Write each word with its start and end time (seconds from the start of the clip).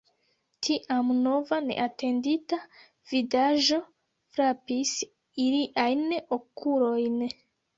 Tiam 0.67 1.11
nova 1.25 1.59
neatendita 1.65 2.59
vidaĵo 3.11 3.79
frapis 4.39 4.97
iliajn 5.45 6.03
okulojn. 6.41 7.25